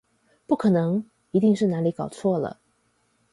[0.47, 2.59] 不可能，一定是哪裡搞錯了！